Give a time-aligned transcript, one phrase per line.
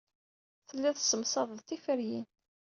[0.67, 2.25] Telliḍ tessemdaseḍ tiferyin.